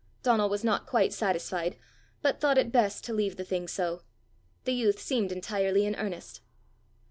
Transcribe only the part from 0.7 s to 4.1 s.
quite satisfied, but thought it best to leave the thing so.